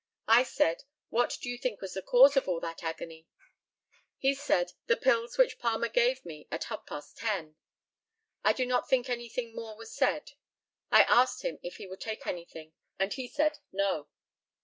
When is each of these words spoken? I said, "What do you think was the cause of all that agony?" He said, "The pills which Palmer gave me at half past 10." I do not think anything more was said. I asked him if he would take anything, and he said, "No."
I 0.27 0.41
said, 0.41 0.83
"What 1.11 1.37
do 1.39 1.47
you 1.47 1.59
think 1.59 1.79
was 1.79 1.93
the 1.93 2.01
cause 2.01 2.35
of 2.35 2.47
all 2.47 2.59
that 2.61 2.83
agony?" 2.83 3.27
He 4.17 4.33
said, 4.33 4.71
"The 4.87 4.97
pills 4.97 5.37
which 5.37 5.59
Palmer 5.59 5.89
gave 5.89 6.25
me 6.25 6.47
at 6.49 6.63
half 6.63 6.87
past 6.87 7.17
10." 7.19 7.55
I 8.43 8.51
do 8.53 8.65
not 8.65 8.89
think 8.89 9.09
anything 9.11 9.53
more 9.55 9.77
was 9.77 9.93
said. 9.93 10.31
I 10.89 11.03
asked 11.03 11.43
him 11.43 11.59
if 11.61 11.75
he 11.77 11.85
would 11.85 12.01
take 12.01 12.25
anything, 12.25 12.73
and 12.97 13.13
he 13.13 13.27
said, 13.27 13.59
"No." 13.71 14.07